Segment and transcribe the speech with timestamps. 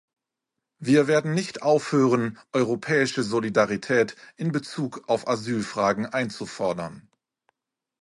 [0.79, 7.07] Wir werden nicht aufhören, europäische Solidarität in Bezug auf Asylfragen einzufordern.